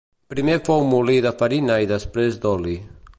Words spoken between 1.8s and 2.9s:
i després d'oli.